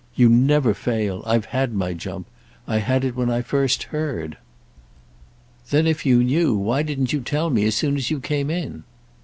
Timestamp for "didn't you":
6.81-7.21